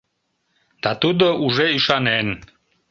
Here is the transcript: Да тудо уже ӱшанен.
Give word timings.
Да 0.83 0.91
тудо 1.01 1.25
уже 1.45 1.65
ӱшанен. 1.77 2.27